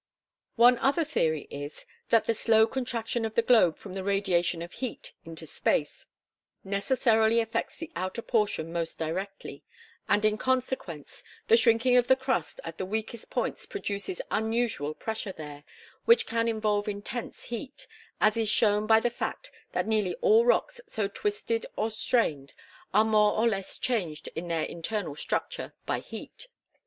One 0.55 0.79
other 0.79 1.03
theory 1.05 1.47
is, 1.51 1.85
that 2.09 2.25
the 2.25 2.33
slow 2.33 2.65
contraction 2.65 3.23
of 3.23 3.35
the 3.35 3.43
globe 3.43 3.77
from 3.77 3.93
the 3.93 4.03
radiation 4.03 4.63
of 4.63 4.73
heat 4.73 5.13
into 5.25 5.45
space 5.45 6.07
necessarily 6.63 7.39
affects 7.39 7.77
the 7.77 7.91
outer 7.95 8.23
portion 8.23 8.73
most 8.73 8.97
directly, 8.97 9.63
and 10.09 10.25
in 10.25 10.39
consequence, 10.39 11.23
the 11.49 11.55
shrinking 11.55 11.97
of 11.97 12.07
the 12.07 12.15
crust 12.15 12.59
at 12.63 12.79
the 12.79 12.85
weakest 12.87 13.29
points 13.29 13.67
produces 13.67 14.23
unusual 14.31 14.95
pressure 14.95 15.33
there, 15.33 15.63
which 16.05 16.25
can 16.25 16.47
evolve 16.47 16.87
intense 16.87 17.43
heat, 17.43 17.85
as 18.19 18.37
is 18.37 18.49
shown 18.49 18.87
by 18.87 18.99
the 18.99 19.11
fact 19.11 19.51
that 19.73 19.85
nearly 19.85 20.15
all 20.15 20.45
rocks 20.47 20.81
so 20.87 21.07
twisted 21.07 21.67
or 21.75 21.91
strained 21.91 22.55
are 22.91 23.05
more 23.05 23.33
or 23.33 23.47
less 23.47 23.77
changed 23.77 24.29
in 24.35 24.47
their 24.47 24.63
internal 24.63 25.13
structure 25.15 25.75
by 25.85 25.99
heat. 25.99 26.47